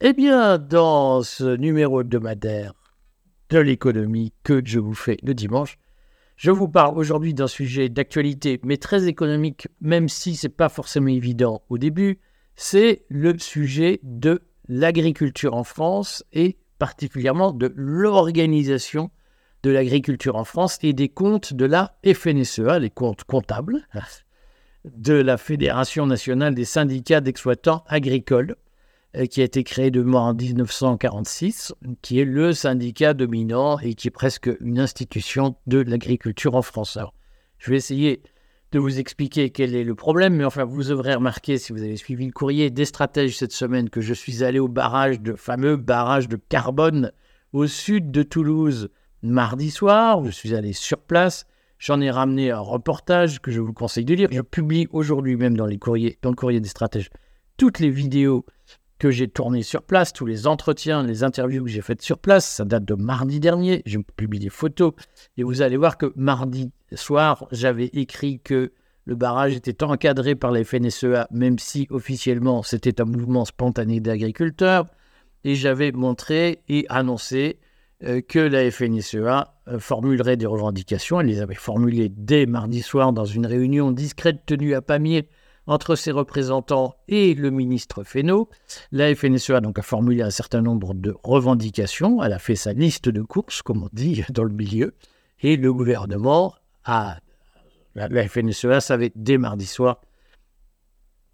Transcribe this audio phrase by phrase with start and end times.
[0.00, 2.72] Eh bien, dans ce numéro hebdomadaire
[3.50, 5.78] de l'économie que je vous fais le dimanche,
[6.36, 10.70] je vous parle aujourd'hui d'un sujet d'actualité, mais très économique, même si ce n'est pas
[10.70, 12.18] forcément évident au début.
[12.56, 19.10] C'est le sujet de l'agriculture en France et particulièrement de l'organisation
[19.62, 23.86] de l'agriculture en France et des comptes de la FNSEA, les comptes comptables
[24.84, 28.56] de la Fédération nationale des syndicats d'exploitants agricoles.
[29.16, 33.94] Euh, qui a été créé de moi en 1946, qui est le syndicat dominant et
[33.94, 36.96] qui est presque une institution de l'agriculture en France.
[36.96, 37.12] Alors,
[37.58, 38.22] je vais essayer
[38.72, 41.96] de vous expliquer quel est le problème, mais enfin, vous aurez remarqué, si vous avez
[41.96, 45.76] suivi le courrier des stratèges cette semaine, que je suis allé au barrage, de fameux
[45.76, 47.12] barrage de carbone
[47.52, 48.90] au sud de Toulouse
[49.22, 50.24] mardi soir.
[50.24, 51.46] Je suis allé sur place.
[51.78, 54.28] J'en ai ramené un reportage que je vous conseille de lire.
[54.30, 57.10] Je publie aujourd'hui même dans, dans le courrier des stratèges
[57.60, 58.46] toutes les vidéos
[59.00, 62.46] que j'ai tourné sur place, tous les entretiens, les interviews que j'ai faites sur place.
[62.46, 63.82] Ça date de mardi dernier.
[63.86, 64.92] J'ai publié des photos.
[65.38, 68.72] Et vous allez voir que mardi soir, j'avais écrit que
[69.06, 74.86] le barrage était encadré par la FNSEA, même si officiellement c'était un mouvement spontané d'agriculteurs.
[75.44, 77.58] Et j'avais montré et annoncé
[78.04, 81.20] euh, que la FNSEA euh, formulerait des revendications.
[81.20, 85.26] Elle les avait formulées dès mardi soir dans une réunion discrète tenue à Pamiers
[85.70, 88.48] entre ses représentants et le ministre Fesneau.
[88.90, 92.24] La FNSEA donc, a formulé un certain nombre de revendications.
[92.24, 94.94] Elle a fait sa liste de courses, comme on dit dans le milieu.
[95.40, 96.54] Et le gouvernement
[96.84, 97.18] a.
[97.94, 100.00] La FNSEA savait dès mardi soir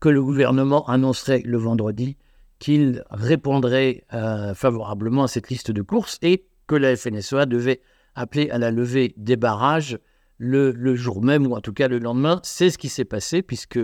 [0.00, 2.18] que le gouvernement annoncerait le vendredi
[2.58, 7.80] qu'il répondrait euh, favorablement à cette liste de courses et que la FNSEA devait
[8.14, 9.98] appeler à la levée des barrages
[10.38, 12.40] le, jour même ou en tout cas le lendemain.
[12.42, 13.80] C'est ce qui s'est passé puisque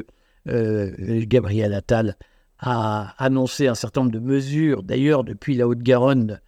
[0.46, 2.16] Gabriel Attal
[2.62, 4.82] a annoncé un certain nombre de mesures.
[4.82, 6.40] D'ailleurs, depuis la Haute-Garonne,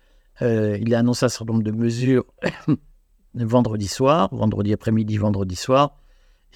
[0.42, 2.24] euh, il a annoncé un certain nombre de mesures
[3.34, 5.98] vendredi soir, vendredi après-midi, vendredi soir.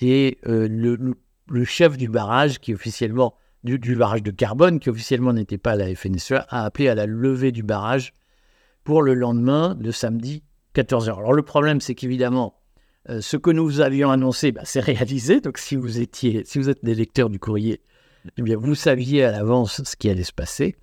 [0.00, 3.34] Et euh, le, chef du barrage, qui officiellement
[3.64, 7.06] du, barrage de carbone, qui officiellement n'était pas à la FNSEA, a appelé à la
[7.06, 8.12] levée du barrage
[8.84, 10.44] pour le lendemain, le samedi
[10.76, 11.18] 14h.
[11.18, 12.57] Alors le problème, c'est qu'évidemment,
[13.10, 15.40] euh, ce que nous avions annoncé, bah, c'est réalisé.
[15.40, 17.80] Donc, si vous étiez, si vous êtes des lecteurs du courrier,
[18.36, 20.76] eh bien, vous saviez à l'avance ce qui allait se passer.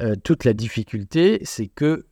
[0.00, 2.06] Euh, toute la difficulté, c'est que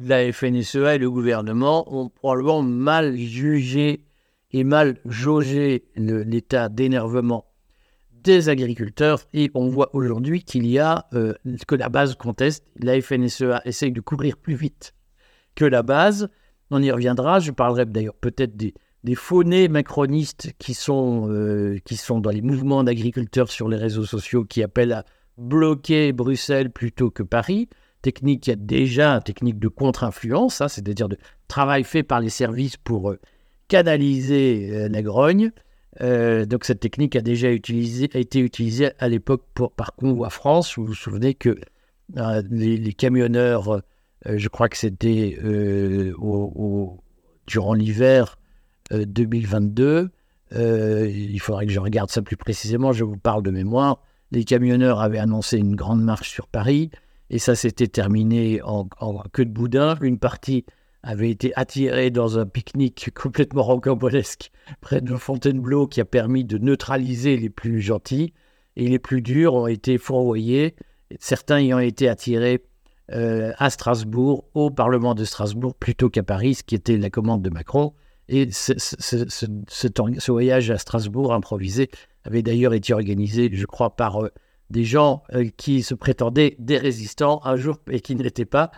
[0.00, 4.04] la FNSEA et le gouvernement ont probablement mal jugé
[4.52, 7.46] et mal jaugé l'état d'énervement
[8.12, 9.20] des agriculteurs.
[9.32, 11.34] Et on voit aujourd'hui qu'il y a euh,
[11.66, 12.64] que la base conteste.
[12.76, 14.94] La FNSEA essaye de courir plus vite
[15.54, 16.30] que la base.
[16.70, 17.38] On y reviendra.
[17.40, 22.40] Je parlerai d'ailleurs peut-être des, des faunés macronistes qui sont, euh, qui sont dans les
[22.40, 25.04] mouvements d'agriculteurs sur les réseaux sociaux qui appellent à
[25.36, 27.68] bloquer Bruxelles plutôt que Paris.
[28.00, 32.78] Technique qui a déjà, technique de contre-influence, hein, c'est-à-dire de travail fait par les services
[32.78, 33.20] pour euh,
[33.68, 35.52] canaliser euh, la grogne.
[36.00, 39.44] donc cette technique a déjà été utilisée à l'époque
[39.76, 40.76] par Convoi France.
[40.76, 41.56] Vous vous souvenez que
[42.50, 43.80] les, camionneurs,
[44.26, 45.38] je crois que c'était
[47.46, 48.38] durant l'hiver,
[48.90, 49.82] 2022.
[49.82, 50.08] Euh,
[50.54, 54.00] euh, il faudrait que je regarde ça plus précisément, je vous parle de mémoire.
[54.30, 56.90] Les camionneurs avaient annoncé une grande marche sur Paris
[57.30, 58.86] et ça s'était terminé en,
[59.32, 59.96] queue de boudin.
[60.00, 60.64] Une partie
[61.02, 64.50] avait été attirée dans un pique-nique complètement rocambolesque
[64.80, 68.32] près de Fontainebleau qui a permis de neutraliser les plus gentils
[68.76, 70.74] et les plus durs ont été fourvoyés,
[71.20, 72.64] certains ayant été attirés
[73.12, 77.42] euh, à Strasbourg, au Parlement de Strasbourg, plutôt qu'à Paris, ce qui était la commande
[77.42, 77.92] de Macron.
[78.28, 81.90] Et ce, voyage à Strasbourg improvisé
[82.24, 84.30] avait d'ailleurs été organisé, je crois, par euh,
[84.70, 88.70] des gens euh, qui se prétendaient des résistants un jour et qui ne l'étaient pas.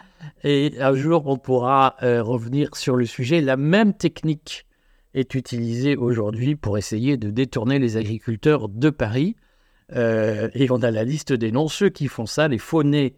[0.43, 3.41] Et un jour, on pourra euh, revenir sur le sujet.
[3.41, 4.67] La même technique
[5.15, 9.37] est utilisée aujourd'hui pour essayer de détourner les agriculteurs de Paris.
[9.95, 11.69] et on a la liste des noms.
[11.69, 13.15] Ceux qui font ça, les faunés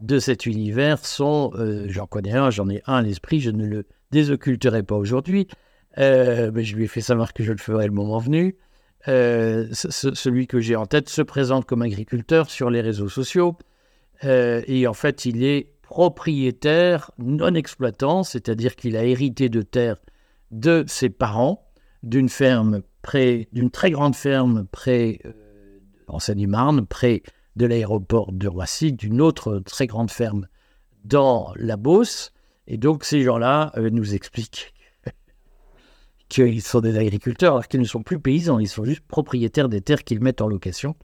[0.00, 1.52] de cet univers sont,
[1.86, 5.48] j'en connais un, j'en ai un à l'esprit, je ne le désocculterai pas aujourd'hui,
[5.98, 8.56] euh, mais je lui ai fait savoir que je le ferai le moment venu.
[9.08, 13.58] Euh, celui que j'ai en tête se présente comme agriculteur sur les réseaux sociaux
[14.24, 19.96] euh, et en fait il est propriétaire non exploitant, c'est-à-dire qu'il a hérité de terre
[20.52, 21.70] de ses parents,
[22.02, 25.20] d'une ferme près, d'une très grande ferme près
[26.06, 27.22] en Seine-et-Marne, près
[27.56, 30.48] de l'aéroport de Roissy, d'une autre très grande ferme
[31.04, 32.32] dans la Beauce.
[32.66, 34.74] Et donc ces gens-là euh, nous expliquent
[36.28, 39.80] qu'ils sont des agriculteurs alors qu'ils ne sont plus paysans, ils sont juste propriétaires des
[39.80, 40.96] terres qu'ils mettent en location.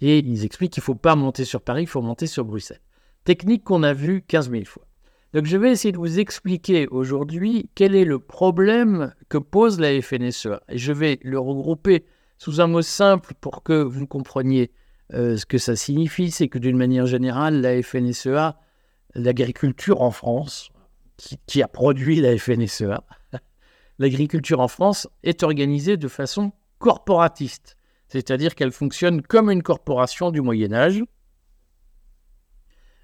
[0.00, 2.82] Et ils expliquent qu'il ne faut pas monter sur Paris, il faut monter sur Bruxelles.
[3.24, 4.86] Technique qu'on a vue 15 000 fois.
[5.32, 10.00] Donc je vais essayer de vous expliquer aujourd'hui quel est le problème que pose la
[10.00, 10.62] FNSEA.
[10.68, 12.04] Et je vais le regrouper
[12.38, 14.70] sous un mot simple pour que vous compreniez
[15.14, 16.30] euh, ce que ça signifie.
[16.30, 18.58] C'est que d'une manière générale, la FNSEA,
[19.14, 20.70] l'agriculture en France,
[21.46, 23.02] qui, a produit la FNSEA,
[23.98, 27.76] l'agriculture en France est organisée de façon corporatiste.
[28.08, 31.02] C'est-à-dire qu'elle fonctionne comme une corporation du Moyen Âge,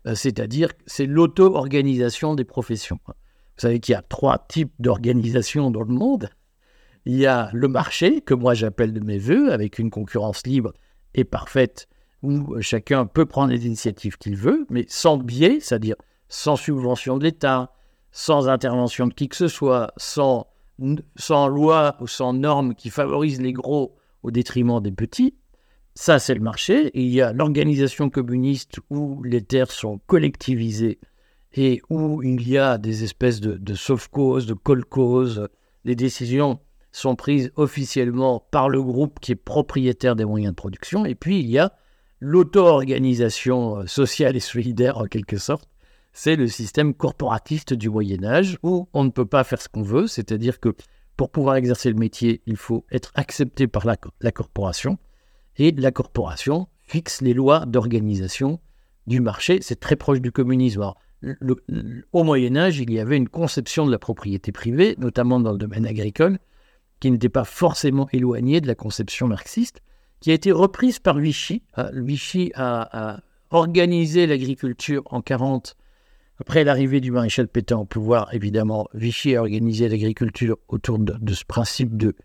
[0.06, 2.98] euh, c'est-à-dire c'est l'auto-organisation des professions.
[3.06, 3.14] Vous
[3.56, 6.30] savez qu'il y a trois types d'organisation dans le monde.
[7.04, 10.72] Il y a le marché, que moi j'appelle de mes voeux, avec une concurrence libre
[11.14, 11.88] et parfaite,
[12.22, 15.96] où chacun peut prendre les initiatives qu'il veut, mais sans biais, c'est-à-dire
[16.28, 17.72] sans subvention de l'État,
[18.12, 20.46] sans intervention de qui que ce soit, sans,
[21.48, 25.34] loi ou sans normes qui favorisent les gros au détriment des petits.
[25.94, 26.90] Ça, c'est le marché.
[26.94, 31.00] il y a l'organisation communiste où les terres sont collectivisées
[31.54, 35.48] et où il y a des espèces de, de sauf-cause, de col-cause.
[35.84, 36.60] Les décisions
[36.92, 41.04] sont prises officiellement par le groupe qui est propriétaire des moyens de production.
[41.04, 41.72] Et puis, il y a
[42.24, 45.68] l'auto-organisation sociale et solidaire, en quelque sorte,
[46.12, 49.82] c'est le système corporatiste du Moyen Âge où on ne peut pas faire ce qu'on
[49.82, 50.72] veut, c'est-à-dire que
[51.16, 53.96] pour pouvoir exercer le métier, il faut être accepté par la,
[54.30, 54.98] corporation,
[55.56, 58.60] et la corporation fixe les lois d'organisation
[59.08, 59.58] du marché.
[59.60, 60.92] C'est très proche du communisme.
[62.12, 65.58] au Moyen Âge, il y avait une conception de la propriété privée, notamment dans le
[65.58, 66.38] domaine agricole,
[67.00, 69.82] qui n'était pas forcément éloignée de la conception marxiste,
[70.22, 71.62] qui a été reprise par Vichy.
[71.74, 73.20] Ah, Vichy a, a
[73.50, 75.76] organisé l'agriculture en 40
[76.42, 81.44] après l'arrivée du maréchal Pétain au pouvoir, évidemment, Vichy a organisé l'agriculture autour de, ce
[81.44, 82.16] principe de,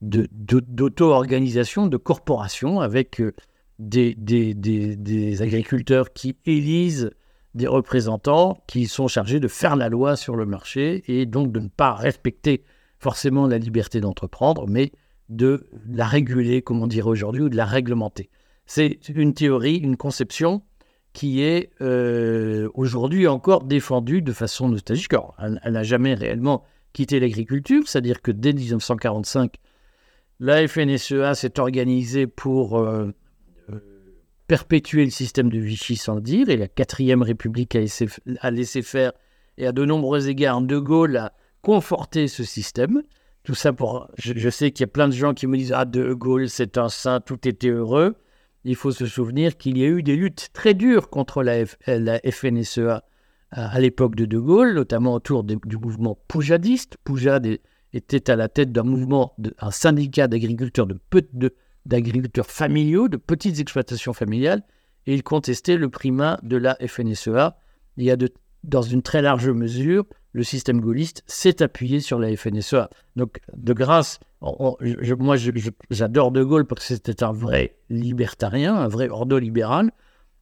[0.00, 3.34] d'auto-organisation, de, corporation, avec euh,
[3.78, 7.10] des, des, agriculteurs qui élisent
[7.54, 11.60] des représentants qui sont chargés de faire la loi sur le marché et donc de
[11.60, 12.64] ne pas respecter
[12.98, 14.90] forcément la liberté d'entreprendre, mais
[15.28, 18.30] de la réguler, comme on dirait aujourd'hui, ou de la réglementer.
[18.66, 20.62] C'est une théorie, une conception
[21.12, 25.14] qui est euh, aujourd'hui encore défendue de façon nostalgique.
[25.38, 29.54] elle n'a jamais réellement quitté l'agriculture, c'est-à-dire que dès 1945,
[30.40, 33.10] la FNSEA s'est organisée pour euh,
[33.70, 33.78] euh,
[34.46, 38.08] perpétuer le système de Vichy sans le dire, et la quatrième République a laissé,
[38.40, 39.12] a laissé, faire,
[39.56, 41.32] et à de nombreux égards, De Gaulle a
[41.62, 43.02] conforté ce système.
[43.46, 44.10] Tout ça pour...
[44.18, 46.76] Je, sais qu'il y a plein de gens qui me disent «Ah, De Gaulle, c'est
[46.78, 48.16] un saint, tout était heureux»
[48.64, 53.04] il faut se souvenir qu'il y a eu des luttes très dures contre la, FNSEA
[53.52, 56.96] à, l'époque de De Gaulle, notamment autour du mouvement poujadiste.
[57.04, 57.46] Poujade
[57.92, 59.36] était à la tête d'un mouvement,
[59.70, 60.88] syndicat d'agriculteurs
[61.86, 64.64] d'agriculteurs familiaux, de petites exploitations familiales,
[65.06, 67.56] et il contestait le primat de la FNSEA.
[67.96, 68.16] Il y a
[68.64, 70.04] dans une très large mesure,
[70.36, 72.90] le système gaulliste s'est appuyé sur la FNSEA.
[73.16, 75.36] Donc, de grâce, moi
[75.88, 79.92] j'adore De Gaulle parce que c'était un vrai libertarien, un vrai ordo-libéral.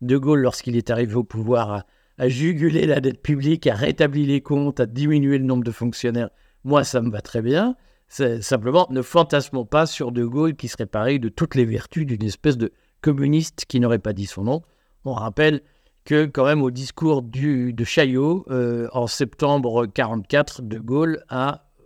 [0.00, 1.84] De Gaulle, lorsqu'il est arrivé au pouvoir,
[2.18, 6.30] a, jugulé la dette publique, a rétabli les comptes, a diminué le nombre de fonctionnaires.
[6.64, 7.76] Moi, ça me va très bien.
[8.08, 12.24] Simplement, ne fantasmons pas sur De Gaulle qui serait pareil de toutes les vertus d'une
[12.24, 14.62] espèce de communiste qui n'aurait pas dit son nom.
[15.04, 15.62] On rappelle
[16.04, 21.84] que quand même au discours de Chaillot, euh, en septembre 1944, De Gaulle a euh,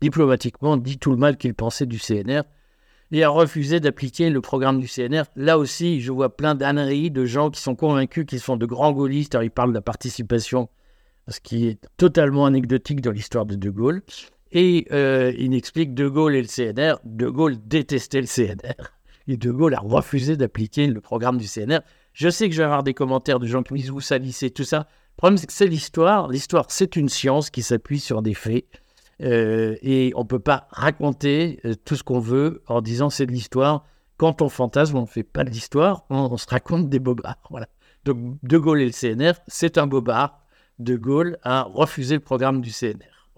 [0.00, 2.42] diplomatiquement dit tout le mal qu'il pensait du CNR
[3.12, 5.24] et a refusé d'appliquer le programme du CNR.
[5.34, 8.92] Là aussi, je vois plein d'âneries de gens qui sont convaincus qu'ils sont de grands
[8.92, 9.34] gaullistes.
[9.34, 10.68] Alors, ils parlent de la participation,
[11.26, 14.02] ce qui est totalement anecdotique dans l'histoire de De Gaulle.
[14.52, 17.00] Et euh, il explique De Gaulle et le CNR.
[17.04, 18.92] De Gaulle détestait le CNR.
[19.26, 21.80] Et De Gaulle a refusé d'appliquer le programme du CNR.
[22.12, 24.50] Je sais que je vais avoir des commentaires de gens qui me disent vous salissez
[24.50, 24.78] tout ça.
[24.78, 26.28] Le problème, c'est que c'est l'histoire.
[26.28, 28.64] L'histoire, c'est une science qui s'appuie sur des faits.
[29.22, 33.26] Euh, et on ne peut pas raconter euh, tout ce qu'on veut en disant c'est
[33.26, 33.84] de l'histoire.
[34.16, 37.38] Quand on fantasme, on ne fait pas de l'histoire, on, se raconte des bobards.
[37.50, 37.68] Voilà.
[38.04, 40.44] Donc, De Gaulle et le CNR, c'est un bobard.
[40.78, 43.30] De Gaulle a refusé le programme du CNR.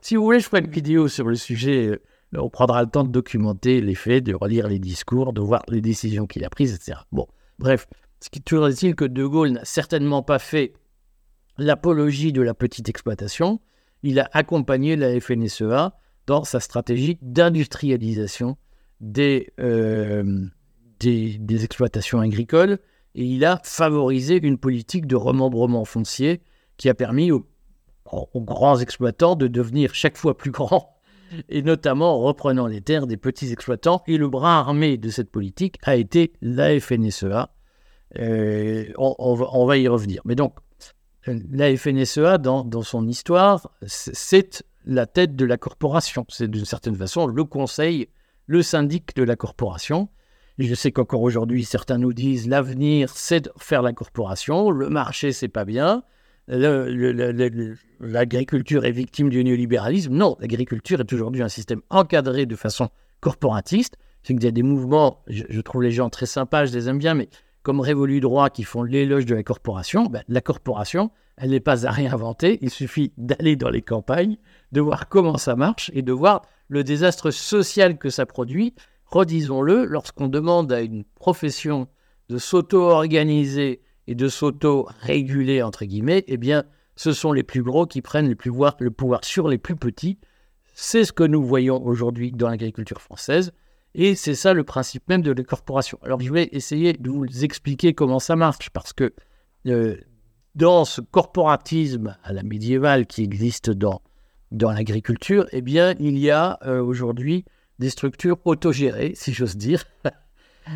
[0.00, 1.86] Si vous voulez, je ferai une vidéo sur le sujet.
[1.88, 2.02] Euh,
[2.38, 5.80] on prendra le temps de documenter les faits, de relire les discours, de voir les
[5.80, 6.98] décisions qu'il a prises, etc.
[7.12, 7.26] Bon,
[7.58, 7.86] Bref,
[8.20, 10.74] ce qui toujours est-il que De Gaulle n'a certainement pas fait
[11.58, 13.60] l'apologie de la petite exploitation.
[14.02, 15.92] Il a accompagné la FNSEA
[16.26, 18.56] dans sa stratégie d'industrialisation
[19.00, 20.46] des, euh,
[21.00, 22.78] des, exploitations agricoles
[23.14, 26.40] et il a favorisé une politique de remembrement foncier
[26.76, 27.44] qui a permis aux
[28.36, 30.96] grands exploitants de devenir chaque fois plus grands,
[31.48, 34.02] et notamment en reprenant les terres des petits exploitants.
[34.06, 37.50] Et le bras armé de cette politique a été la FNSEA.
[38.18, 40.22] Euh, on, va, on va y revenir.
[40.24, 40.54] Mais donc,
[41.26, 46.26] la FNSEA, dans, dans son histoire, c'est la tête de la corporation.
[46.28, 48.08] C'est d'une certaine façon le conseil,
[48.46, 50.08] le syndic de la corporation.
[50.58, 55.32] Je sais qu'encore aujourd'hui, certains nous disent l'avenir, c'est de faire la corporation, le marché,
[55.32, 56.04] c'est pas bien,
[56.48, 60.14] l'agriculture est victime du néolibéralisme.
[60.14, 62.88] Non, l'agriculture est aujourd'hui un système encadré de façon
[63.20, 63.96] corporatiste.
[64.22, 66.98] C'est qu'il y a des mouvements, je, trouve les gens très sympas, je les aime
[66.98, 67.28] bien, mais
[67.62, 71.86] comme Révolu Droit qui font l'éloge de la corporation, ben, la corporation, elle n'est pas
[71.86, 72.58] à réinventer.
[72.60, 74.36] Il suffit d'aller dans les campagnes,
[74.72, 78.74] de voir comment ça marche et de voir le désastre social que ça produit.
[79.06, 81.88] Redisons-le, lorsqu'on demande à une profession
[82.28, 86.64] de s'auto-organiser et de s'auto-réguler, entre guillemets, eh bien,
[86.96, 90.18] ce sont les plus gros qui prennent le pouvoir, le pouvoir sur les plus petits.
[90.74, 93.52] C'est ce que nous voyons aujourd'hui dans l'agriculture française.
[93.94, 95.98] Et c'est ça le principe même de la corporation.
[96.02, 99.12] Alors je vais essayer de vous expliquer comment ça marche, parce que
[99.66, 99.96] euh,
[100.54, 104.00] dans ce corporatisme à la médiévale qui existe dans,
[104.50, 107.44] dans l'agriculture, eh bien, il y a euh, aujourd'hui
[107.78, 109.84] des structures autogérées, si j'ose dire,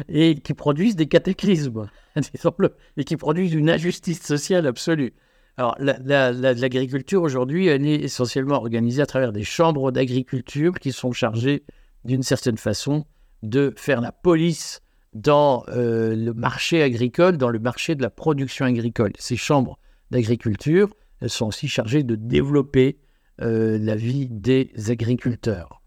[0.09, 1.89] et qui produisent des cataclysmes,
[2.97, 5.15] et qui produisent une injustice sociale absolue.
[5.57, 11.65] Alors, l'agriculture aujourd'hui, elle est essentiellement organisée à travers des chambres d'agriculture qui sont chargées
[12.05, 13.07] d'une certaine façon,
[13.43, 14.81] de faire la police
[15.15, 19.13] dans euh, le marché agricole, dans le marché de la production agricole.
[19.19, 19.79] Ces chambres
[20.11, 20.91] d'agriculture,
[21.27, 22.99] sont aussi chargées de développer
[23.41, 25.83] euh, la vie des agriculteurs.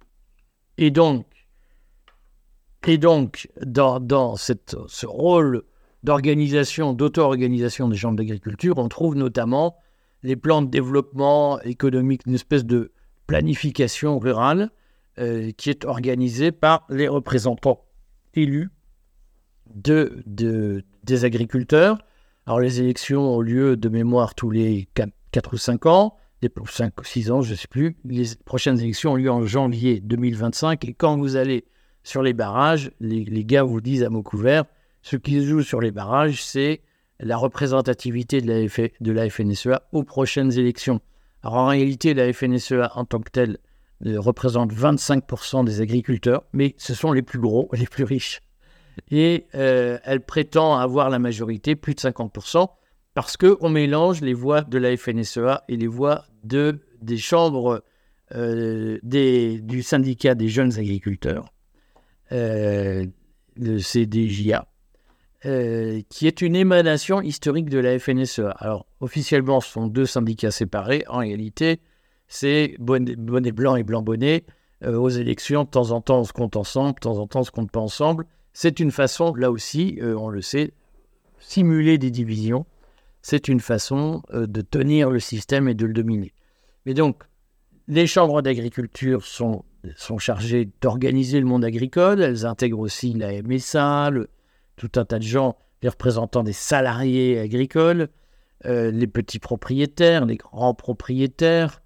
[0.77, 1.25] Et donc,
[2.88, 5.63] et donc dans, dans ce rôle
[6.03, 9.77] d'organisation, d'auto-organisation des chambres d'agriculture, on trouve notamment
[10.24, 12.91] les plans de développement économique, une espèce de
[13.27, 14.71] planification rurale
[15.19, 17.86] euh, qui est organisée par les représentants
[18.33, 18.69] élus
[19.74, 22.00] de, de, des agriculteurs.
[22.45, 27.00] Alors les élections ont lieu de mémoire tous les 4, ou 5 ans, les 5
[27.00, 27.98] ou 6 ans, je ne sais plus.
[28.03, 31.65] Les prochaines élections ont lieu en janvier 2025 et quand vous allez
[32.03, 34.65] sur les barrages, les, gars vous disent à mots couverts,
[35.01, 36.82] ce qui se joue sur les barrages, c'est
[37.20, 41.01] la représentativité de la, FNSEA aux prochaines élections.
[41.44, 43.58] Alors en réalité, la FNSEA en tant que telle
[44.06, 48.41] représente 25% des agriculteurs, mais ce sont les plus gros, les plus riches.
[49.12, 52.68] Et euh, elle prétend avoir la majorité, plus de 50%,
[53.13, 57.84] parce qu'on mélange les voix de la FNSEA et les voix de, des chambres
[58.36, 61.50] euh, du syndicat des jeunes agriculteurs, euh,
[62.31, 64.67] le CDJA,
[65.45, 68.50] euh, qui est une émanation historique de la FNSEA.
[68.57, 71.03] Alors, officiellement, ce sont deux syndicats séparés.
[71.07, 71.79] En réalité,
[72.27, 74.43] c'est bonnet, blanc et blanc bonnet.
[74.83, 77.41] Euh, aux élections, de temps en temps, on se compte ensemble, de temps en temps,
[77.41, 78.25] on se compte pas ensemble.
[78.53, 80.74] C'est une façon, là aussi, euh, on le sait,
[81.39, 82.65] simuler des divisions.
[83.21, 86.33] C'est une façon euh, de tenir le système et de le dominer.
[86.86, 87.24] Mais donc,
[87.88, 92.21] les chambres d'agriculture sont, sont chargées d'organiser le monde agricole.
[92.21, 94.12] Elles intègrent aussi la MSA,
[94.75, 98.09] tout un tas de gens, les représentants des salariés agricoles,
[98.65, 101.81] les petits propriétaires, les grands propriétaires,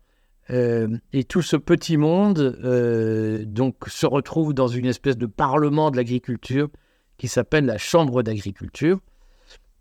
[0.50, 5.90] euh, et tout ce petit monde euh, donc se retrouve dans une espèce de parlement
[5.90, 6.68] de l'agriculture
[7.18, 9.00] qui s'appelle la chambre d'agriculture,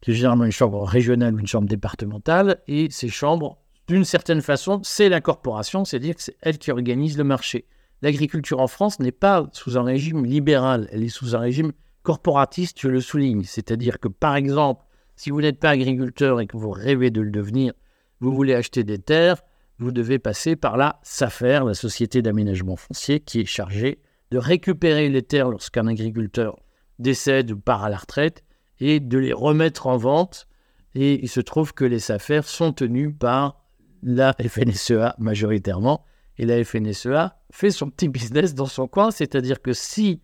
[0.01, 2.61] qui est généralement une chambre régionale ou une chambre départementale.
[2.69, 7.19] Et ces chambres, d'une certaine façon, c'est la corporation, c'est-à-dire que c'est elle qui organise
[7.19, 7.67] le marché.
[8.03, 12.81] L'agriculture en France n'est pas sous un régime libéral, elle est sous un régime corporatiste,
[12.81, 13.45] je le souligne.
[13.45, 17.31] C'est-à-dire que, par exemple, si vous n'êtes pas agriculteur et que vous rêvez de le
[17.31, 17.73] devenir,
[18.19, 19.43] vous voulez acheter des terres,
[19.79, 24.01] vous devez passer par la SAFER, la Société d'aménagement foncier, qui est chargée
[24.33, 26.59] de récupérer les terres lorsqu'un agriculteur
[26.99, 28.45] décède ou part à la retraite
[28.81, 30.49] et de les remettre en vente.
[30.95, 33.63] Et il se trouve que les SAFER sont tenus par
[34.03, 36.05] la FNSEA majoritairement.
[36.39, 40.21] Et la FNSEA fait son petit business dans son coin, c'est-à-dire que si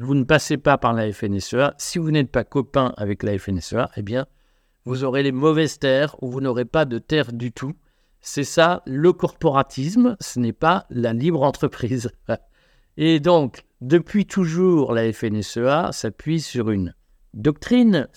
[0.00, 3.90] vous ne passez pas par la FNSEA, si vous n'êtes pas copain avec la FNSEA,
[3.96, 4.26] eh bien,
[4.84, 7.74] vous aurez les mauvaises terres ou vous n'aurez pas de terres du tout.
[8.20, 12.10] C'est ça le corporatisme, ce n'est pas la libre entreprise.
[12.96, 16.94] Et donc, depuis toujours, la FNSEA s'appuie sur une
[17.34, 18.08] doctrine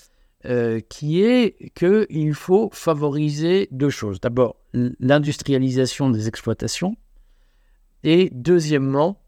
[0.44, 4.20] euh, qui est qu'il faut favoriser deux choses.
[4.20, 6.96] D'abord, l'industrialisation des exploitations
[8.04, 9.22] et deuxièmement,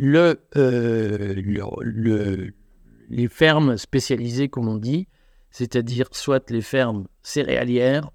[0.00, 1.34] euh,
[1.82, 2.54] le,
[3.08, 5.08] les fermes spécialisées, comme on dit,
[5.50, 8.10] c'est-à-dire soit les fermes céréalières,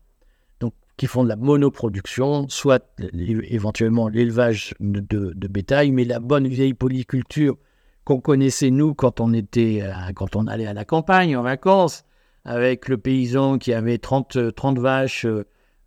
[0.60, 2.84] donc qui font de la monoproduction, soit
[3.14, 7.58] éventuellement l'élevage de, bétail, mais la bonne vieille polyculture
[8.04, 9.84] qu'on connaissait nous quand on était,
[10.16, 12.06] quand on allait à la campagne en vacances,
[12.46, 15.28] avec le paysan qui avait 30, 30 vaches,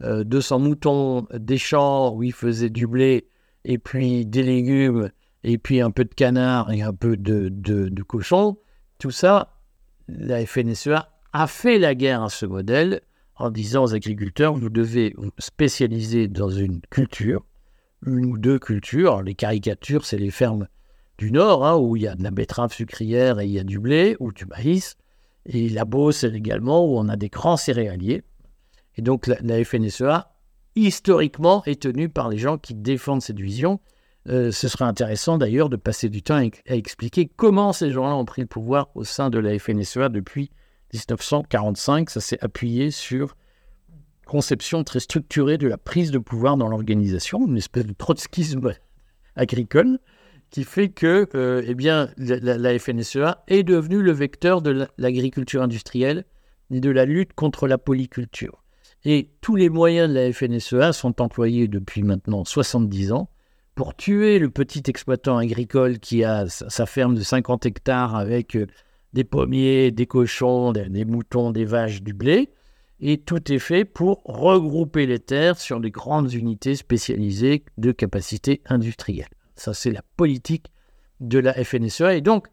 [0.01, 3.27] 200 euh, moutons, des champs où il faisait du blé,
[3.65, 5.11] et puis des légumes,
[5.45, 8.59] et puis un peu de canard et un peu de, cochon.
[8.99, 9.57] Tout ça,
[10.09, 13.01] la FNSEA a fait la guerre à ce modèle
[13.37, 17.45] en disant aux agriculteurs, vous devez spécialiser dans une culture,
[18.05, 19.23] une ou deux cultures.
[19.23, 20.69] Les caricatures, c'est les fermes
[21.17, 23.65] du Nord, hein, où il y a de la betterave sucrière et il y a
[23.65, 24.97] du blé ou du maïs.
[25.47, 28.23] Et la Beauce également, où on a des grands céréaliers.
[28.97, 30.33] Et donc la, FNSEA,
[30.77, 33.81] historiquement, est tenue par les gens qui défendent cette vision.
[34.29, 38.25] Euh, ce serait intéressant d'ailleurs de passer du temps à, expliquer comment ces gens-là ont
[38.25, 40.51] pris le pouvoir au sein de la FNSEA depuis
[40.93, 42.11] 1945.
[42.11, 43.37] Ça s'est appuyé sur
[44.27, 48.73] conception très structurée de la prise de pouvoir dans l'organisation, une espèce de trotskisme
[49.37, 49.99] agricole
[50.51, 56.25] qui fait que euh, eh bien, la, FNSEA est devenue le vecteur de l'agriculture industrielle
[56.71, 58.63] et de la lutte contre la polyculture.
[59.05, 63.31] Et tous les moyens de la FNSEA sont employés depuis maintenant 70 ans
[63.75, 68.67] pour tuer le petit exploitant agricole qui a sa ferme de 50 hectares avec euh,
[69.15, 72.51] des pommiers, des cochons, des, moutons, des vaches, du blé.
[73.01, 78.61] Et tout est fait pour regrouper les terres sur des grandes unités spécialisées de capacité
[78.67, 79.31] industrielle.
[79.57, 80.67] Ça, c'est la politique
[81.21, 82.49] de la FNSEA et donc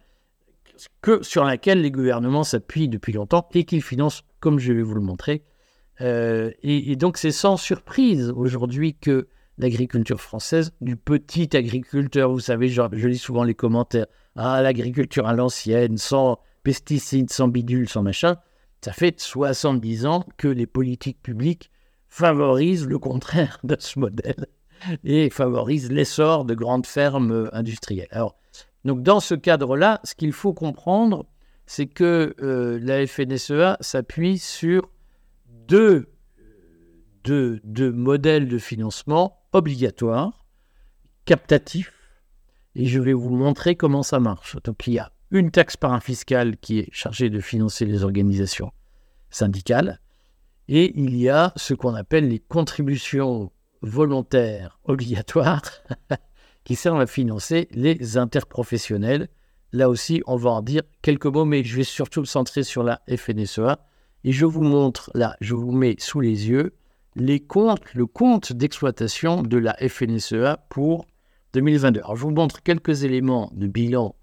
[1.01, 4.95] que, sur laquelle les gouvernements s'appuient depuis longtemps et qu'ils financent, comme je vais vous
[4.95, 5.43] le montrer.
[6.01, 9.27] Euh, et, donc, c'est sans surprise aujourd'hui que
[9.57, 15.33] l'agriculture française, du petit agriculteur, vous savez, je lis souvent les commentaires, ah, l'agriculture à
[15.33, 18.37] l'ancienne, sans pesticides, sans bidules, sans machin,
[18.81, 21.71] ça fait 70 ans que les politiques publiques
[22.07, 24.45] favorisent le contraire de ce modèle
[25.03, 28.07] et favorise l'essor de grandes fermes industrielles.
[28.11, 28.37] Alors,
[28.85, 31.25] donc dans ce cadre-là, ce qu'il faut comprendre,
[31.65, 34.89] c'est que euh, la FNSEA s'appuie sur
[35.67, 36.07] deux,
[37.91, 40.45] modèles de financement obligatoires,
[41.25, 41.93] captatifs,
[42.75, 44.57] et je vais vous montrer comment ça marche.
[44.63, 48.71] Donc il y a une taxe parafiscale qui est chargée de financer les organisations
[49.29, 49.99] syndicales,
[50.69, 53.51] et il y a ce qu'on appelle les contributions
[53.81, 55.61] volontaire obligatoire
[56.63, 59.29] qui servent à financer les interprofessionnels.
[59.71, 62.83] Là aussi, on va en dire quelques mots, mais je vais surtout me centrer sur
[62.83, 63.79] la FNSEA.
[64.27, 66.73] Et je vous montre, là, je vous mets sous les yeux
[67.15, 71.07] les comptes, le compte d'exploitation de la FNSEA pour
[71.53, 72.01] 2022.
[72.01, 74.15] Alors, je vous montre quelques éléments de bilan.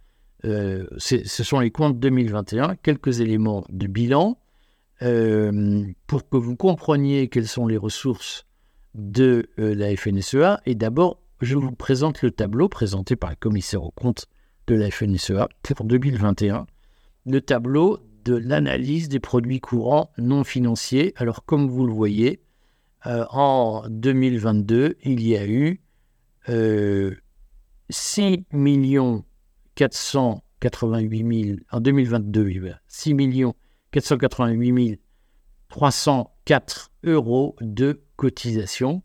[0.44, 4.36] Euh, ce sont les comptes 2021, quelques éléments de bilan
[5.00, 8.44] euh, pour que vous compreniez quelles sont les ressources
[8.94, 10.60] de euh, la FNSEA.
[10.66, 14.26] Et d'abord, je vous présente le tableau présenté par le commissaire au compte
[14.66, 16.66] de la FNSEA pour 2021.
[17.24, 21.12] Le tableau de l'analyse des produits courants non financiers.
[21.16, 22.40] Alors, comme vous le voyez,
[23.06, 25.80] euh, en 2022, il y a eu
[26.48, 27.14] euh,
[27.90, 28.44] 6
[29.74, 33.14] 488 000, en 2022, il y a 6
[33.90, 35.00] 488
[35.68, 39.02] 304 euros de cotisation,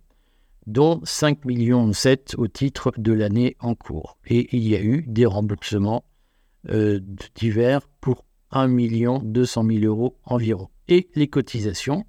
[0.67, 4.17] dont 5 millions 7 au titre de l'année en cours.
[4.27, 6.05] Et il y a eu des remboursements
[6.69, 6.99] euh,
[7.35, 10.69] divers pour 1 million 200 000 euros environ.
[10.87, 12.05] Et les cotisations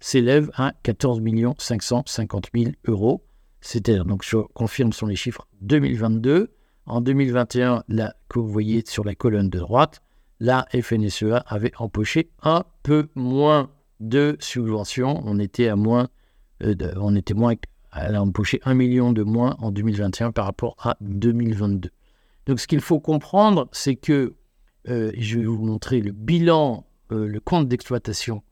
[0.00, 3.24] s'élèvent à 14 millions 550 000 euros.
[3.60, 6.52] C'est-à-dire, donc je confirme sur les chiffres 2022.
[6.86, 10.02] En 2021, là, que vous voyez sur la colonne de droite,
[10.40, 13.70] la FNSEA avait empoché un peu moins
[14.00, 15.22] de subventions.
[15.24, 16.08] On était à moins
[16.62, 17.54] euh, on était moins,
[17.92, 21.90] elle a empoché un million de moins en 2021 par rapport à 2022.
[22.46, 24.34] Donc ce qu'il faut comprendre, c'est que,
[24.88, 28.42] euh, je vais vous montrer le bilan, euh, le compte d'exploitation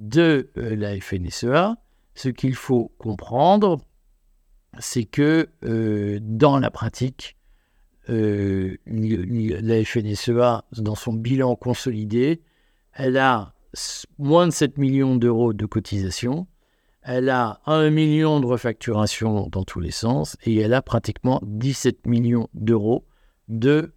[0.00, 1.76] de la FNSEA.
[2.14, 3.78] Ce qu'il faut comprendre,
[4.78, 5.48] c'est que
[6.20, 7.36] dans la pratique,
[8.06, 8.74] la
[9.84, 12.42] FNSEA, dans son bilan consolidé,
[12.92, 13.54] elle a
[14.18, 16.46] moins de 7 millions d'euros de cotisations
[17.10, 22.06] elle a 1 million de refacturation dans tous les sens et elle a pratiquement 17
[22.06, 23.06] millions d'euros
[23.48, 23.94] de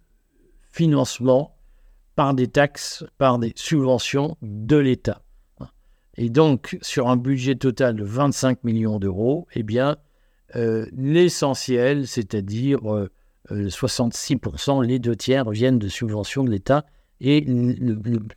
[0.70, 1.51] financement
[2.14, 5.22] par des taxes, par des subventions de l'État.
[6.16, 9.96] Et donc, sur un budget total de 25 millions d'euros, eh bien,
[10.56, 12.80] euh, l'essentiel, c'est-à-dire
[13.50, 16.84] 66%, euh, euh, les deux tiers, viennent de subventions de l'État
[17.20, 17.46] et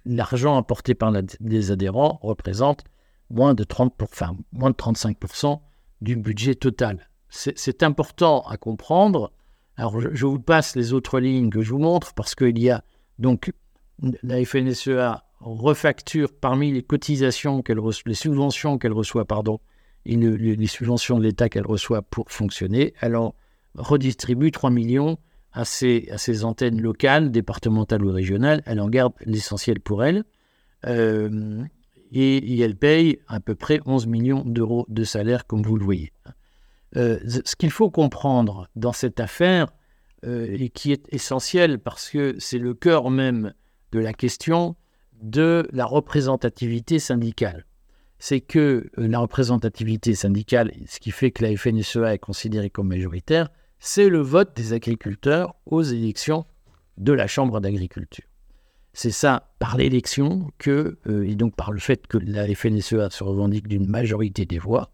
[0.06, 1.12] l'argent apporté par
[1.42, 2.84] les adhérents représente
[3.32, 5.60] moins de, 30 enfin, moins de 35%
[6.02, 7.10] du budget total.
[7.30, 9.34] C'est important à comprendre.
[9.76, 12.84] Alors, je, vous passe les autres lignes que je vous montre parce qu'il y a
[13.18, 13.52] donc
[14.00, 19.60] la FNSEA refacture parmi les cotisations qu'elle les subventions qu'elle reçoit, pardon,
[20.06, 23.36] et les subventions de l'État qu'elle reçoit pour fonctionner, elle en
[23.76, 25.18] redistribue 3 millions
[25.52, 28.62] à ses, antennes locales, départementales ou régionales.
[28.66, 30.26] Elle en garde l'essentiel pour elle.
[30.86, 31.64] Euh,
[32.12, 36.12] et, elle paye à peu près 11 millions d'euros de salaire, comme vous le voyez.
[36.98, 39.68] Euh, ce qu'il faut comprendre dans cette affaire,
[40.26, 43.54] euh, et qui est essentiel parce que c'est le cœur même
[43.96, 44.76] de la question
[45.22, 47.66] de la représentativité syndicale.
[48.20, 53.50] C'est que la représentativité syndicale, ce qui fait que la FNSEA est considérée comme majoritaire,
[53.80, 56.46] c'est le vote des agriculteurs aux élections
[56.98, 58.26] de la Chambre d'agriculture.
[58.92, 63.24] C'est ça, par l'élection, que, euh, et donc par le fait que la FNSEA se
[63.24, 64.92] revendique d'une majorité des voix,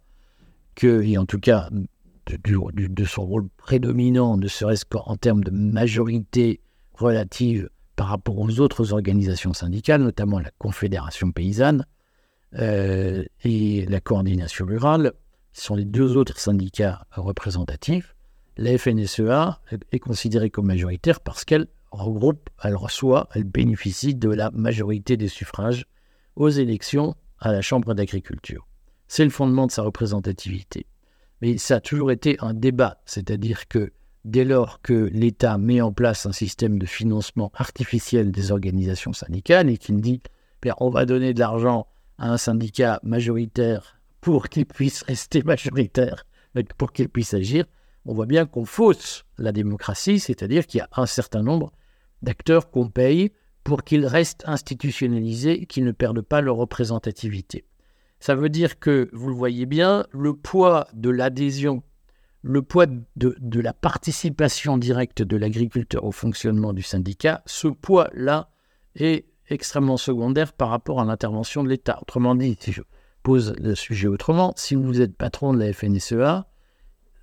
[0.76, 1.70] que, et en tout cas
[2.28, 6.62] de, de son rôle prédominant, ne serait-ce qu'en termes de majorité
[6.94, 7.70] relative
[8.02, 11.86] par rapport aux autres organisations syndicales, notamment la Confédération paysanne
[12.58, 15.14] euh, et la Coordination rurale,
[15.54, 18.16] qui sont les deux autres syndicats représentatifs,
[18.58, 19.62] la FNSEA
[19.92, 25.28] est considérée comme majoritaire parce qu'elle regroupe, elle reçoit, elle bénéficie de la majorité des
[25.28, 25.86] suffrages
[26.36, 28.68] aux élections à la Chambre d'agriculture.
[29.08, 30.88] C'est le fondement de sa représentativité.
[31.44, 33.94] Mais ça a toujours été un débat, c'est-à-dire que
[34.26, 39.70] dès lors que l'État met en place un système de financement artificiel des organisations syndicales
[39.70, 40.22] et qu'il dit
[40.80, 46.26] on va donner de l'argent à un syndicat majoritaire pour qu'il puisse rester majoritaire,
[46.78, 47.66] pour qu'il puisse agir,
[48.06, 51.72] on voit bien qu'on fausse la démocratie, c'est-à-dire qu'il y a un certain nombre
[52.22, 53.32] d'acteurs qu'on paye
[53.64, 57.66] pour qu'ils restent institutionnalisés et qu'ils ne perdent pas leur représentativité.
[58.20, 61.84] Ça veut dire que, vous le voyez bien, le poids de l'adhésion,
[62.44, 68.50] le poids de, la participation directe de l'agriculteur au fonctionnement du syndicat, ce poids-là
[68.96, 72.00] est extrêmement secondaire par rapport à l'intervention de l'État.
[72.02, 72.82] Autrement dit, si je
[73.22, 76.48] pose le sujet autrement, si vous êtes patron de la FNSEA,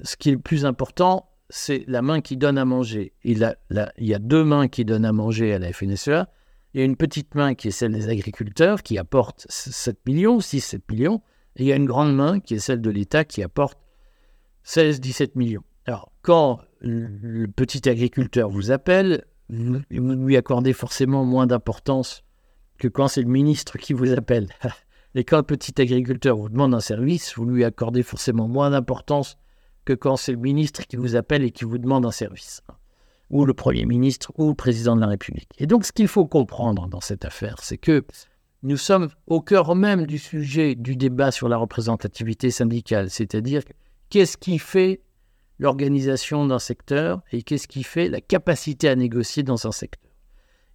[0.02, 3.12] ce qui est le plus important, c'est la main qui donne à manger.
[3.24, 6.28] Il, il y a deux mains qui donnent à manger à la FNSEA.
[6.74, 10.38] Il y a une petite main qui est celle des agriculteurs qui apporte 7 millions,
[10.38, 11.22] 6-7 millions.
[11.56, 13.78] Et il y a une grande main qui est celle de l'État qui apporte
[14.68, 15.64] 16-17 millions.
[15.86, 22.22] Alors, quand le petit agriculteur vous appelle, vous lui accordez forcément moins d'importance
[22.78, 24.48] que quand c'est le ministre qui vous appelle.
[25.14, 29.38] Et quand le petit agriculteur vous demande un service, vous lui accordez forcément moins d'importance
[29.86, 32.62] que quand c'est le ministre qui vous appelle et qui vous demande un service,
[33.30, 35.48] ou le Premier ministre, ou le Président de la République.
[35.56, 38.04] Et donc ce qu'il faut comprendre dans cette affaire, c'est que
[38.62, 43.62] nous sommes au cœur même du sujet du débat sur la représentativité syndicale, c'est-à-dire
[44.10, 45.02] qu'est-ce qui fait
[45.58, 50.10] l'organisation d'un secteur et qu'est-ce qui fait la capacité à négocier dans un secteur?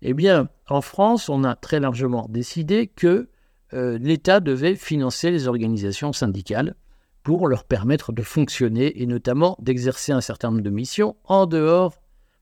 [0.02, 3.30] Eh bien, en France, on a très largement décidé que
[3.74, 6.76] euh, l'État devait financer les organisations syndicales
[7.24, 11.96] pour leur permettre de fonctionner et notamment d'exercer un certain nombre de missions en dehors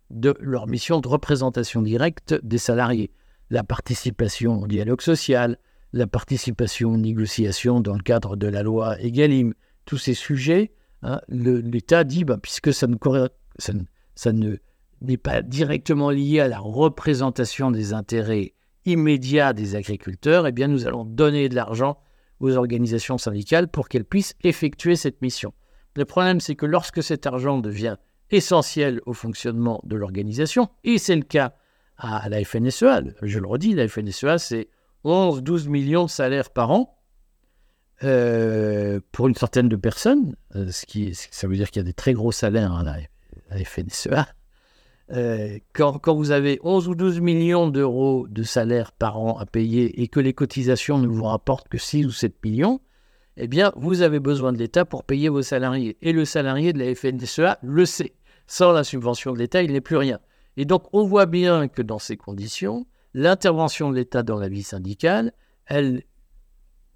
[0.10, 3.12] de leur mission de représentation directe des salariés.
[3.50, 5.58] La participation au dialogue social,
[5.94, 9.54] la participation aux négociations dans le cadre de la loi EGalim,
[9.86, 10.72] tous ces sujets,
[11.04, 12.96] hein, l'État dit, bah, puisque ça ne,
[13.58, 13.74] ça,
[14.16, 14.58] ça ne
[15.02, 18.54] n'est pas directement lié à la représentation des intérêts
[18.86, 21.98] immédiats des agriculteurs, eh bien nous allons donner de l'argent
[22.40, 25.54] aux organisations syndicales pour qu'elles puissent effectuer cette mission.
[25.96, 27.98] Le problème, c'est que lorsque cet argent devient
[28.32, 31.54] essentiel au fonctionnement de l'organisation, et c'est le cas
[31.98, 34.70] à la FNSEA, je le redis, la FNSEA, c'est
[35.04, 36.98] 11-12 millions de salaires par an
[38.04, 41.88] euh, pour une centaine de personnes, euh, ce qui, ça veut dire qu'il y a
[41.88, 44.28] des très gros salaires à la FNSEA.
[45.14, 50.02] Euh, quand, vous avez 11 ou 12 millions d'euros de salaire par an à payer
[50.02, 52.80] et que les cotisations ne vous rapportent que 6 ou 7 millions,
[53.38, 55.98] eh bien, vous avez besoin de l'État pour payer vos salariés.
[56.02, 58.14] Et le salarié de la FNSEA le sait.
[58.48, 60.20] Sans la subvention de l'État, il n'est plus rien.
[60.58, 64.64] Et donc, on voit bien que dans ces conditions, l'intervention de l'État dans la vie
[64.64, 65.34] syndicale,
[65.66, 66.04] elle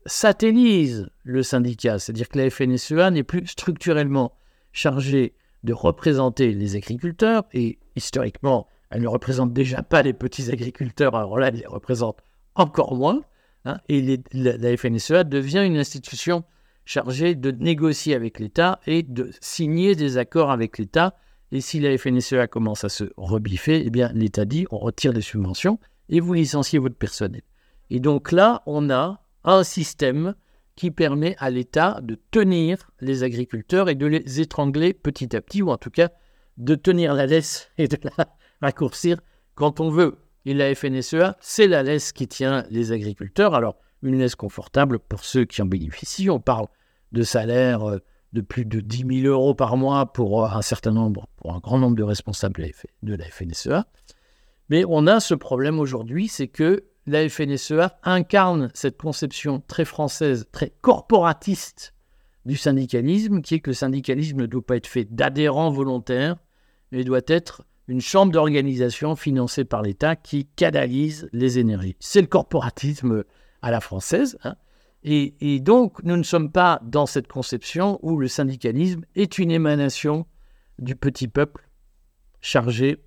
[0.05, 1.99] satellise le syndicat.
[1.99, 4.33] C'est-à-dire que la FNSEA n'est plus structurellement
[4.71, 11.15] chargée de représenter les agriculteurs, et historiquement, elle ne représente déjà pas les petits agriculteurs,
[11.15, 12.19] alors là, elle les représente
[12.53, 13.21] encore moins,
[13.65, 16.43] hein, et la, FNSEA devient une institution
[16.85, 21.15] chargée de négocier avec l'État et de signer des accords avec l'État.
[21.51, 25.21] Et si la FNSEA commence à se rebiffer, eh bien l'État dit on retire les
[25.21, 27.41] subventions et vous licenciez votre personnel.
[27.89, 30.35] Et donc là, on a un système
[30.75, 35.61] qui permet à l'État de tenir les agriculteurs et de les étrangler petit à petit,
[35.61, 36.09] ou en tout cas
[36.57, 38.27] de tenir la laisse et de la
[38.61, 39.17] raccourcir
[39.55, 40.17] quand on veut.
[40.45, 43.55] Et la FNSEA, c'est la laisse qui tient les agriculteurs.
[43.55, 46.29] Alors, une laisse confortable pour ceux qui en bénéficient.
[46.29, 46.67] On parle
[47.13, 47.99] de salaires euh,
[48.33, 51.59] de plus de 10 000 euros par mois pour euh, un certain nombre, pour un
[51.59, 52.63] grand nombre de responsables
[53.01, 53.85] de la FNSEA.
[54.69, 60.47] Mais on a ce problème aujourd'hui, c'est que la FNSEA incarne cette conception très française,
[60.51, 61.93] très corporatiste
[62.45, 66.37] du syndicalisme, qui est que le syndicalisme ne doit pas être fait d'adhérents volontaires,
[66.91, 71.95] mais doit être une chambre d'organisation financée par l'État qui canalise les énergies.
[71.99, 73.23] C'est le corporatisme
[73.61, 74.37] à la française.
[74.43, 74.55] Hein.
[75.07, 80.25] Et, donc, nous ne sommes pas dans cette conception où le syndicalisme est une émanation
[80.79, 81.69] du petit peuple
[82.41, 83.04] chargé,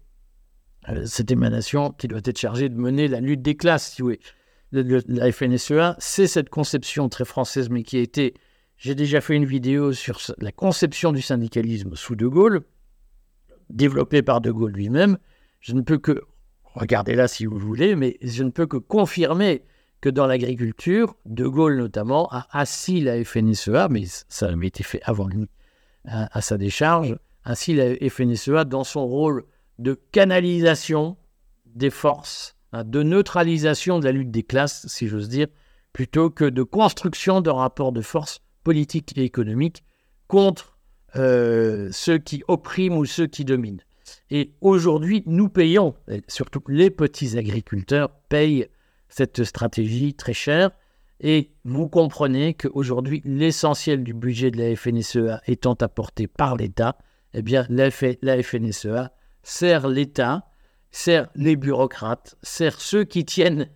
[1.05, 4.21] cette émanation qui doit être chargée de mener la lutte des classes, si vous voulez.
[5.09, 8.35] la FNSEA, c'est cette conception très française, mais qui a été.
[8.77, 12.61] J'ai déjà fait une vidéo sur la conception du syndicalisme sous De Gaulle,
[13.71, 15.19] développée par De Gaulle lui-même.
[15.61, 16.23] Je ne peux que.
[16.75, 19.65] Regardez là si vous voulez, mais je ne peux que confirmer
[20.01, 25.01] que dans l'agriculture, De Gaulle notamment a assis la FNSEA, mais ça avait été fait
[25.03, 25.49] avant lui,
[26.05, 29.45] à, sa décharge, assis la FNSEA dans son rôle
[29.79, 31.17] de canalisation
[31.67, 35.49] des forces, hein, de neutralisation de la lutte des classes, si j'ose dire,
[35.93, 39.83] plutôt que de construction de rapports de force politiques et économiques
[40.27, 40.79] contre
[41.17, 43.83] euh, ceux qui oppriment ou ceux qui dominent.
[44.31, 45.95] Et aujourd'hui, nous payons,
[46.29, 48.69] surtout les petits agriculteurs payent
[49.09, 50.71] cette stratégie très chère.
[51.21, 56.97] Et vous comprenez qu'aujourd'hui, l'essentiel du budget de la FNSEA étant apporté par l'État,
[57.35, 59.13] eh bien, la, FNSEA
[59.49, 60.47] sert l'État,
[60.91, 63.71] sert les bureaucrates, sert ceux qui tiennent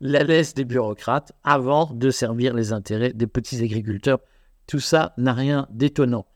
[0.00, 4.18] la laisse des bureaucrates avant de servir les intérêts des petits agriculteurs.
[4.66, 6.26] Tout ça n'a rien d'étonnant.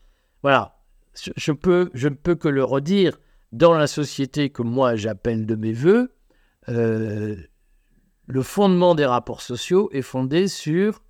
[0.43, 0.79] Voilà,
[1.35, 3.17] je, peux, je ne peux que le redire,
[3.51, 6.15] dans la société que moi j'appelle de mes voeux,
[6.69, 7.35] euh,
[8.27, 11.03] le fondement des rapports sociaux est fondé sur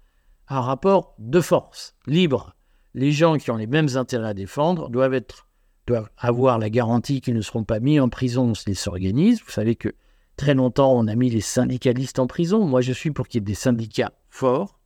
[0.47, 2.55] un rapport de force, libre.
[2.95, 5.48] Les gens qui ont les mêmes intérêts à défendre doivent, être,
[5.89, 9.41] doivent avoir la garantie qu'ils ne seront pas mis en prison s'ils s'organisent.
[9.43, 9.89] Vous savez que
[10.38, 12.65] très longtemps, on a mis les syndicalistes en prison.
[12.65, 14.80] Moi, je suis pour qu'il y ait des syndicats forts.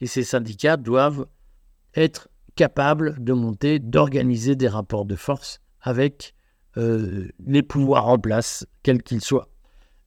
[0.00, 1.26] Et ces syndicats doivent
[1.94, 6.34] être capables de monter, d'organiser des rapports de force avec
[6.76, 9.48] euh, les pouvoirs en place, quels qu'ils soient.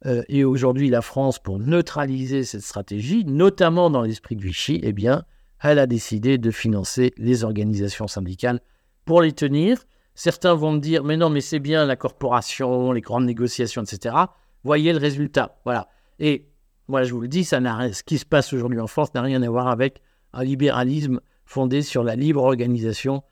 [0.04, 4.92] Euh, et aujourd'hui la France, pour neutraliser cette stratégie, notamment dans l'esprit de Vichy, eh
[4.92, 5.24] bien,
[5.60, 8.60] elle a décidé de financer les organisations syndicales
[9.04, 9.84] pour les tenir.
[10.16, 14.16] Certains vont me dire, mais non, mais c'est bien la corporation, les grandes négociations, etc.
[14.64, 15.58] Voyez le résultat.
[15.64, 15.88] Voilà.
[16.18, 16.48] Et
[16.88, 19.20] moi, je vous le dis, ça n'a, ce qui se passe aujourd'hui en France n'a
[19.20, 20.00] rien à voir avec
[20.32, 23.24] un libéralisme fondé sur la libre organisation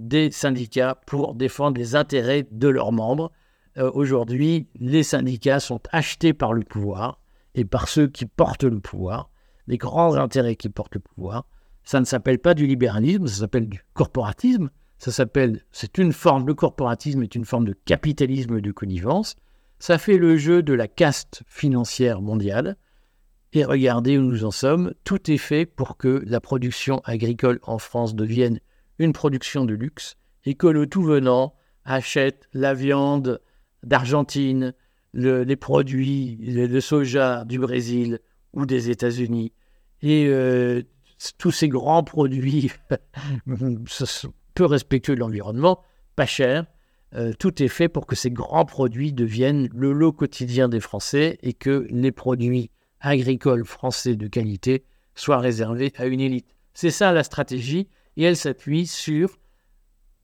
[0.00, 3.30] des syndicats pour défendre les intérêts de leurs membres.
[3.78, 7.20] Euh, aujourd'hui, les syndicats sont achetés par le pouvoir
[7.54, 9.30] et par ceux qui portent le pouvoir,
[9.68, 11.46] les grands intérêts qui portent le pouvoir.
[11.84, 14.70] Ça ne s'appelle pas du libéralisme, ça s'appelle du corporatisme.
[15.02, 19.34] Ça s'appelle, c'est une forme, le corporatisme est une forme de capitalisme de connivence.
[19.80, 22.76] Ça fait le jeu de la caste financière mondiale.
[23.52, 24.94] Et regardez où nous en sommes.
[25.02, 28.60] Tout est fait pour que la production agricole en France devienne
[29.00, 33.40] une production de luxe et que le tout venant achète la viande,
[33.82, 34.72] d'Argentine,
[35.14, 38.20] les produits de soja du Brésil
[38.52, 39.52] ou des États-Unis.
[40.00, 40.84] Et euh,
[41.38, 42.70] tous ces grands produits
[44.54, 45.80] peu respectueux de l'environnement,
[46.16, 46.66] pas chers,
[47.14, 51.38] euh, tout est fait pour que ces grands produits deviennent le lot quotidien des Français
[51.42, 54.84] et que les produits agricoles français de qualité
[55.14, 56.54] soient réservés à une élite.
[56.72, 59.38] C'est ça la stratégie et elle s'appuie sur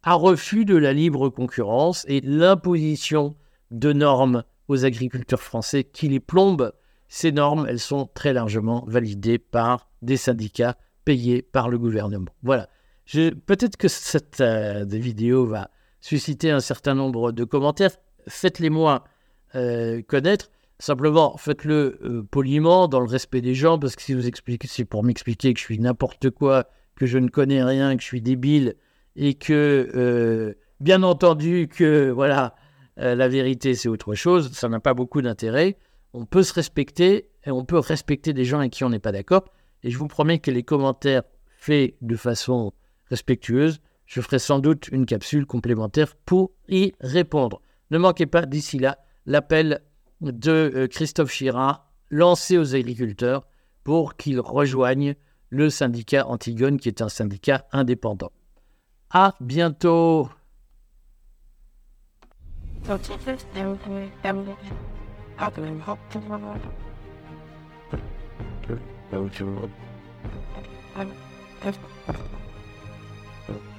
[0.04, 3.36] un refus de la libre concurrence et l'imposition
[3.70, 6.72] de normes aux agriculteurs français qui les plombent.
[7.08, 12.30] Ces normes, elles sont très largement validées par des syndicats payés par le gouvernement.
[12.42, 12.68] Voilà.
[13.10, 17.92] Peut-être que cette euh, vidéo va susciter un certain nombre de commentaires.
[18.28, 19.04] Faites-les moi
[19.54, 20.50] euh, connaître.
[20.78, 24.84] Simplement, faites-le euh, poliment, dans le respect des gens, parce que si vous expliquez, c'est
[24.84, 28.20] pour m'expliquer que je suis n'importe quoi, que je ne connais rien, que je suis
[28.20, 28.76] débile,
[29.16, 32.54] et que, bien entendu, que voilà,
[32.96, 34.52] la vérité, c'est autre chose.
[34.52, 35.78] Ça n'a pas beaucoup d'intérêt.
[36.12, 39.10] On peut se respecter et on peut respecter des gens avec qui on n'est pas
[39.10, 39.44] d'accord.
[39.82, 41.22] Et je vous promets que les commentaires
[41.58, 42.72] faits de façon
[43.10, 47.60] respectueuse, je ferai sans doute une capsule complémentaire pour y répondre.
[47.90, 49.82] Ne manquez pas d'ici là l'appel
[50.20, 53.46] de euh, Christophe Chira lancé aux agriculteurs
[53.84, 55.14] pour qu'ils rejoignent
[55.50, 58.32] le syndicat Antigone, qui est un syndicat indépendant.
[59.10, 60.28] À bientôt.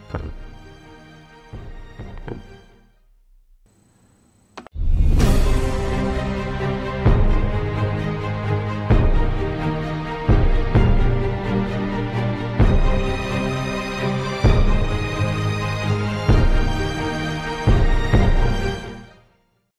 [0.10, 0.49] fun.